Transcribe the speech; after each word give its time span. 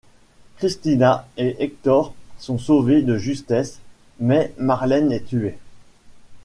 Christina 0.57 1.27
et 1.37 1.57
Hector 1.59 2.15
sont 2.39 2.57
sauvés 2.57 3.03
de 3.03 3.19
justesse, 3.19 3.77
mais 4.19 4.51
Marlène 4.57 5.11
est 5.11 5.27
tuée. 5.27 5.59